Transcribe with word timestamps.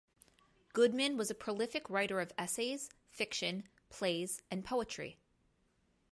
Goodman 0.73 1.15
was 1.15 1.29
a 1.29 1.35
prolific 1.35 1.87
writer 1.87 2.19
of 2.21 2.33
essays, 2.35 2.89
fiction, 3.11 3.69
plays, 3.91 4.41
and 4.49 4.65
poetry. 4.65 5.19